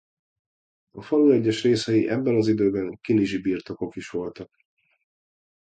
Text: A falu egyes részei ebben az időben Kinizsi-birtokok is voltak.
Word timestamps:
A 0.91 1.01
falu 1.01 1.31
egyes 1.31 1.63
részei 1.63 2.09
ebben 2.09 2.35
az 2.35 2.47
időben 2.47 2.99
Kinizsi-birtokok 3.01 3.95
is 3.95 4.09
voltak. 4.09 4.53